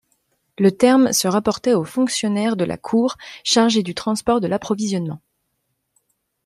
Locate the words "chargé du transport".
3.43-4.41